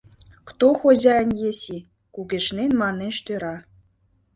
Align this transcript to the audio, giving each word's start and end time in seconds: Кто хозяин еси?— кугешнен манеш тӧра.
Кто 0.47 0.67
хозяин 0.81 1.29
еси?— 1.49 1.77
кугешнен 2.13 2.71
манеш 2.81 3.15
тӧра. 3.25 3.55